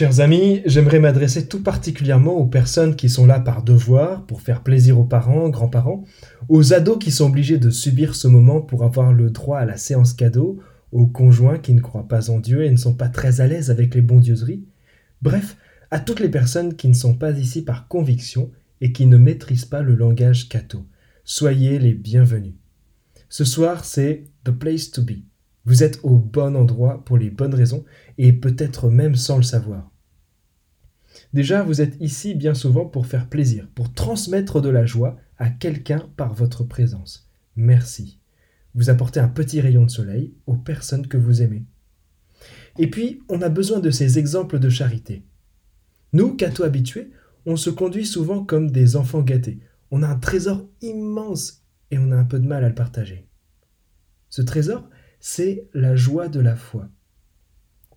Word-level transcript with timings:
Chers 0.00 0.20
amis, 0.20 0.62
j'aimerais 0.64 0.98
m'adresser 0.98 1.46
tout 1.46 1.62
particulièrement 1.62 2.32
aux 2.32 2.46
personnes 2.46 2.96
qui 2.96 3.10
sont 3.10 3.26
là 3.26 3.38
par 3.38 3.62
devoir, 3.62 4.24
pour 4.24 4.40
faire 4.40 4.62
plaisir 4.62 4.98
aux 4.98 5.04
parents, 5.04 5.50
grands-parents, 5.50 6.06
aux 6.48 6.72
ados 6.72 6.96
qui 6.98 7.10
sont 7.10 7.26
obligés 7.26 7.58
de 7.58 7.68
subir 7.68 8.14
ce 8.14 8.26
moment 8.26 8.62
pour 8.62 8.82
avoir 8.82 9.12
le 9.12 9.28
droit 9.28 9.58
à 9.58 9.66
la 9.66 9.76
séance 9.76 10.14
cadeau, 10.14 10.58
aux 10.90 11.06
conjoints 11.06 11.58
qui 11.58 11.74
ne 11.74 11.82
croient 11.82 12.08
pas 12.08 12.30
en 12.30 12.40
Dieu 12.40 12.64
et 12.64 12.70
ne 12.70 12.78
sont 12.78 12.94
pas 12.94 13.10
très 13.10 13.42
à 13.42 13.46
l'aise 13.46 13.70
avec 13.70 13.94
les 13.94 14.00
bondieuseries, 14.00 14.64
bref, 15.20 15.58
à 15.90 16.00
toutes 16.00 16.20
les 16.20 16.30
personnes 16.30 16.76
qui 16.76 16.88
ne 16.88 16.94
sont 16.94 17.12
pas 17.14 17.32
ici 17.32 17.60
par 17.60 17.86
conviction 17.86 18.50
et 18.80 18.92
qui 18.92 19.04
ne 19.04 19.18
maîtrisent 19.18 19.66
pas 19.66 19.82
le 19.82 19.96
langage 19.96 20.48
catho. 20.48 20.86
Soyez 21.24 21.78
les 21.78 21.92
bienvenus. 21.92 22.54
Ce 23.28 23.44
soir, 23.44 23.84
c'est 23.84 24.24
The 24.44 24.50
Place 24.50 24.92
to 24.92 25.02
Be. 25.02 25.29
Vous 25.70 25.84
êtes 25.84 26.00
au 26.02 26.16
bon 26.18 26.56
endroit 26.56 27.04
pour 27.04 27.16
les 27.16 27.30
bonnes 27.30 27.54
raisons 27.54 27.84
et 28.18 28.32
peut-être 28.32 28.90
même 28.90 29.14
sans 29.14 29.36
le 29.36 29.44
savoir. 29.44 29.88
Déjà, 31.32 31.62
vous 31.62 31.80
êtes 31.80 31.94
ici 32.00 32.34
bien 32.34 32.54
souvent 32.54 32.86
pour 32.86 33.06
faire 33.06 33.28
plaisir, 33.28 33.68
pour 33.76 33.94
transmettre 33.94 34.60
de 34.60 34.68
la 34.68 34.84
joie 34.84 35.16
à 35.38 35.48
quelqu'un 35.48 36.10
par 36.16 36.34
votre 36.34 36.64
présence. 36.64 37.30
Merci. 37.54 38.18
Vous 38.74 38.90
apportez 38.90 39.20
un 39.20 39.28
petit 39.28 39.60
rayon 39.60 39.84
de 39.84 39.92
soleil 39.92 40.34
aux 40.48 40.56
personnes 40.56 41.06
que 41.06 41.16
vous 41.16 41.40
aimez. 41.40 41.62
Et 42.76 42.90
puis, 42.90 43.22
on 43.28 43.40
a 43.40 43.48
besoin 43.48 43.78
de 43.78 43.92
ces 43.92 44.18
exemples 44.18 44.58
de 44.58 44.70
charité. 44.70 45.22
Nous, 46.12 46.34
cathos 46.34 46.64
habitués, 46.64 47.12
on 47.46 47.54
se 47.54 47.70
conduit 47.70 48.06
souvent 48.06 48.44
comme 48.44 48.72
des 48.72 48.96
enfants 48.96 49.22
gâtés. 49.22 49.60
On 49.92 50.02
a 50.02 50.08
un 50.08 50.18
trésor 50.18 50.68
immense 50.82 51.62
et 51.92 51.98
on 51.98 52.10
a 52.10 52.16
un 52.16 52.24
peu 52.24 52.40
de 52.40 52.48
mal 52.48 52.64
à 52.64 52.68
le 52.68 52.74
partager. 52.74 53.28
Ce 54.30 54.42
trésor, 54.42 54.88
c'est 55.20 55.68
la 55.74 55.94
joie 55.94 56.28
de 56.28 56.40
la 56.40 56.56
foi. 56.56 56.88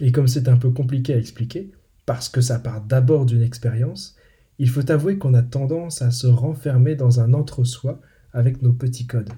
Et 0.00 0.12
comme 0.12 0.28
c'est 0.28 0.48
un 0.48 0.56
peu 0.56 0.70
compliqué 0.70 1.14
à 1.14 1.18
expliquer, 1.18 1.70
parce 2.06 2.28
que 2.28 2.40
ça 2.40 2.58
part 2.58 2.82
d'abord 2.82 3.24
d'une 3.24 3.42
expérience, 3.42 4.16
il 4.58 4.68
faut 4.68 4.90
avouer 4.90 5.18
qu'on 5.18 5.34
a 5.34 5.42
tendance 5.42 6.02
à 6.02 6.10
se 6.10 6.26
renfermer 6.26 6.96
dans 6.96 7.20
un 7.20 7.32
entre-soi 7.32 8.00
avec 8.32 8.62
nos 8.62 8.72
petits 8.72 9.06
codes. 9.06 9.32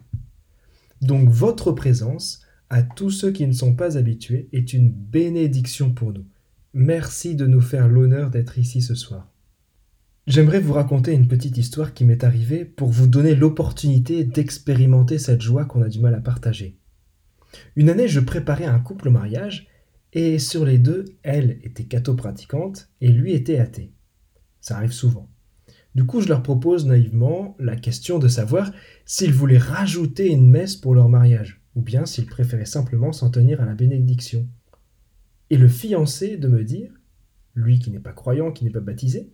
Donc 1.02 1.28
votre 1.28 1.72
présence, 1.72 2.42
à 2.70 2.82
tous 2.82 3.10
ceux 3.10 3.30
qui 3.30 3.46
ne 3.46 3.52
sont 3.52 3.74
pas 3.74 3.96
habitués, 3.98 4.48
est 4.52 4.72
une 4.72 4.90
bénédiction 4.90 5.92
pour 5.92 6.12
nous. 6.12 6.24
Merci 6.74 7.34
de 7.36 7.46
nous 7.46 7.60
faire 7.60 7.88
l'honneur 7.88 8.30
d'être 8.30 8.58
ici 8.58 8.82
ce 8.82 8.94
soir. 8.94 9.30
J'aimerais 10.26 10.60
vous 10.60 10.72
raconter 10.72 11.12
une 11.12 11.28
petite 11.28 11.56
histoire 11.56 11.94
qui 11.94 12.04
m'est 12.04 12.24
arrivée 12.24 12.64
pour 12.64 12.88
vous 12.88 13.06
donner 13.06 13.34
l'opportunité 13.34 14.24
d'expérimenter 14.24 15.18
cette 15.18 15.40
joie 15.40 15.66
qu'on 15.66 15.82
a 15.82 15.88
du 15.88 16.00
mal 16.00 16.14
à 16.14 16.20
partager. 16.20 16.76
Une 17.76 17.90
année, 17.90 18.08
je 18.08 18.20
préparais 18.20 18.64
un 18.64 18.78
couple 18.78 19.08
au 19.08 19.10
mariage, 19.10 19.68
et 20.12 20.38
sur 20.38 20.64
les 20.64 20.78
deux, 20.78 21.04
elle 21.22 21.58
était 21.62 21.84
catho-pratiquante 21.84 22.88
et 23.00 23.08
lui 23.08 23.32
était 23.32 23.58
athée. 23.58 23.92
Ça 24.60 24.76
arrive 24.76 24.92
souvent. 24.92 25.28
Du 25.94 26.04
coup, 26.04 26.20
je 26.20 26.28
leur 26.28 26.42
propose 26.42 26.86
naïvement 26.86 27.56
la 27.58 27.76
question 27.76 28.18
de 28.18 28.28
savoir 28.28 28.70
s'ils 29.04 29.32
voulaient 29.32 29.58
rajouter 29.58 30.28
une 30.28 30.50
messe 30.50 30.76
pour 30.76 30.94
leur 30.94 31.08
mariage, 31.08 31.62
ou 31.74 31.82
bien 31.82 32.06
s'ils 32.06 32.26
préféraient 32.26 32.66
simplement 32.66 33.12
s'en 33.12 33.30
tenir 33.30 33.60
à 33.60 33.66
la 33.66 33.74
bénédiction. 33.74 34.46
Et 35.50 35.56
le 35.56 35.68
fiancé 35.68 36.36
de 36.36 36.48
me 36.48 36.64
dire, 36.64 36.90
lui 37.54 37.78
qui 37.78 37.90
n'est 37.90 38.00
pas 38.00 38.12
croyant, 38.12 38.52
qui 38.52 38.64
n'est 38.64 38.70
pas 38.70 38.80
baptisé, 38.80 39.30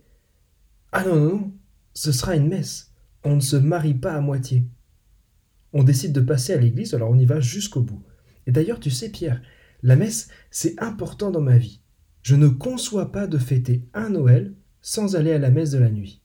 Ah 0.91 1.03
non, 1.03 1.15
non, 1.15 1.29
non, 1.29 1.53
ce 1.93 2.11
sera 2.11 2.35
une 2.35 2.47
messe, 2.47 2.93
on 3.23 3.35
ne 3.35 3.41
se 3.41 3.55
marie 3.55 3.93
pas 3.93 4.13
à 4.13 4.21
moitié. 4.21 4.65
On 5.73 5.83
décide 5.83 6.13
de 6.13 6.21
passer 6.21 6.53
à 6.53 6.57
l'église, 6.57 6.93
alors 6.93 7.09
on 7.09 7.17
y 7.17 7.25
va 7.25 7.39
jusqu'au 7.39 7.81
bout. 7.81 8.03
Et 8.45 8.51
d'ailleurs, 8.51 8.79
tu 8.79 8.91
sais, 8.91 9.09
Pierre, 9.09 9.41
la 9.81 9.95
messe, 9.95 10.29
c'est 10.51 10.81
important 10.81 11.31
dans 11.31 11.41
ma 11.41 11.57
vie. 11.57 11.81
Je 12.21 12.35
ne 12.35 12.47
conçois 12.47 13.11
pas 13.11 13.27
de 13.27 13.37
fêter 13.37 13.85
un 13.93 14.09
Noël 14.09 14.53
sans 14.81 15.15
aller 15.15 15.31
à 15.33 15.39
la 15.39 15.51
messe 15.51 15.71
de 15.71 15.79
la 15.79 15.89
nuit. 15.89 16.21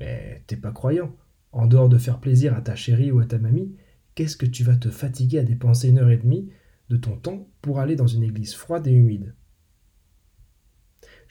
Mais 0.00 0.42
t'es 0.46 0.56
pas 0.56 0.72
croyant. 0.72 1.14
En 1.52 1.66
dehors 1.66 1.88
de 1.88 1.98
faire 1.98 2.18
plaisir 2.18 2.56
à 2.56 2.62
ta 2.62 2.74
chérie 2.74 3.12
ou 3.12 3.20
à 3.20 3.26
ta 3.26 3.38
mamie, 3.38 3.76
qu'est-ce 4.14 4.36
que 4.36 4.46
tu 4.46 4.64
vas 4.64 4.76
te 4.76 4.88
fatiguer 4.88 5.38
à 5.38 5.44
dépenser 5.44 5.88
une 5.90 5.98
heure 5.98 6.10
et 6.10 6.16
demie 6.16 6.50
de 6.88 6.96
ton 6.96 7.16
temps 7.16 7.46
pour 7.60 7.78
aller 7.78 7.94
dans 7.94 8.06
une 8.06 8.22
église 8.22 8.54
froide 8.54 8.86
et 8.86 8.92
humide? 8.92 9.34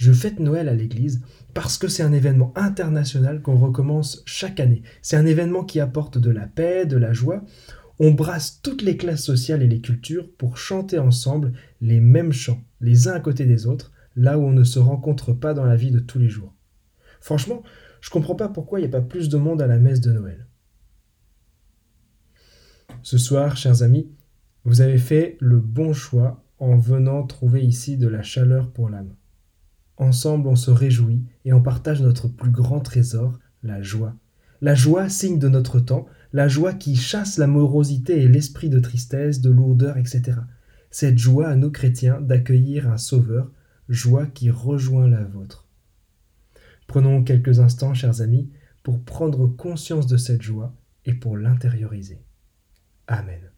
Je 0.01 0.13
fête 0.13 0.39
Noël 0.39 0.67
à 0.67 0.73
l'église 0.73 1.21
parce 1.53 1.77
que 1.77 1.87
c'est 1.87 2.01
un 2.01 2.11
événement 2.11 2.53
international 2.55 3.43
qu'on 3.43 3.59
recommence 3.59 4.23
chaque 4.25 4.59
année. 4.59 4.81
C'est 5.03 5.15
un 5.15 5.27
événement 5.27 5.63
qui 5.63 5.79
apporte 5.79 6.17
de 6.17 6.31
la 6.31 6.47
paix, 6.47 6.87
de 6.87 6.97
la 6.97 7.13
joie 7.13 7.43
on 8.03 8.09
brasse 8.09 8.63
toutes 8.63 8.81
les 8.81 8.97
classes 8.97 9.23
sociales 9.23 9.61
et 9.61 9.67
les 9.67 9.79
cultures 9.79 10.27
pour 10.39 10.57
chanter 10.57 10.97
ensemble 10.97 11.53
les 11.81 11.99
mêmes 11.99 12.31
chants, 12.31 12.63
les 12.79 13.07
uns 13.07 13.13
à 13.13 13.19
côté 13.19 13.45
des 13.45 13.67
autres, 13.67 13.91
là 14.15 14.39
où 14.39 14.41
on 14.41 14.51
ne 14.51 14.63
se 14.63 14.79
rencontre 14.79 15.33
pas 15.33 15.53
dans 15.53 15.65
la 15.65 15.75
vie 15.75 15.91
de 15.91 15.99
tous 15.99 16.17
les 16.17 16.27
jours. 16.27 16.55
Franchement, 17.19 17.61
je 18.01 18.09
comprends 18.09 18.33
pas 18.33 18.49
pourquoi 18.49 18.79
il 18.79 18.81
n'y 18.81 18.87
a 18.87 18.91
pas 18.91 19.05
plus 19.05 19.29
de 19.29 19.37
monde 19.37 19.61
à 19.61 19.67
la 19.67 19.77
messe 19.77 20.01
de 20.01 20.11
Noël. 20.11 20.47
Ce 23.03 23.19
soir, 23.19 23.55
chers 23.55 23.83
amis, 23.83 24.09
vous 24.65 24.81
avez 24.81 24.97
fait 24.97 25.37
le 25.39 25.59
bon 25.59 25.93
choix 25.93 26.43
en 26.57 26.77
venant 26.77 27.21
trouver 27.27 27.63
ici 27.63 27.97
de 27.97 28.07
la 28.07 28.23
chaleur 28.23 28.71
pour 28.71 28.89
l'âme. 28.89 29.13
Ensemble, 30.01 30.47
on 30.47 30.55
se 30.55 30.71
réjouit 30.71 31.21
et 31.45 31.53
on 31.53 31.61
partage 31.61 32.01
notre 32.01 32.27
plus 32.27 32.49
grand 32.49 32.79
trésor, 32.79 33.37
la 33.61 33.83
joie. 33.83 34.15
La 34.59 34.73
joie, 34.73 35.09
signe 35.09 35.37
de 35.37 35.47
notre 35.47 35.79
temps, 35.79 36.07
la 36.33 36.47
joie 36.47 36.73
qui 36.73 36.95
chasse 36.95 37.37
la 37.37 37.45
morosité 37.45 38.19
et 38.19 38.27
l'esprit 38.27 38.69
de 38.69 38.79
tristesse, 38.79 39.41
de 39.41 39.51
lourdeur, 39.51 39.97
etc. 39.97 40.39
Cette 40.89 41.19
joie 41.19 41.49
à 41.49 41.55
nous 41.55 41.69
chrétiens 41.69 42.19
d'accueillir 42.19 42.89
un 42.89 42.97
Sauveur, 42.97 43.51
joie 43.89 44.25
qui 44.25 44.49
rejoint 44.49 45.07
la 45.07 45.23
vôtre. 45.23 45.67
Prenons 46.87 47.23
quelques 47.23 47.59
instants, 47.59 47.93
chers 47.93 48.21
amis, 48.21 48.49
pour 48.81 49.03
prendre 49.03 49.45
conscience 49.45 50.07
de 50.07 50.17
cette 50.17 50.41
joie 50.41 50.75
et 51.05 51.13
pour 51.13 51.37
l'intérioriser. 51.37 52.23
Amen. 53.05 53.51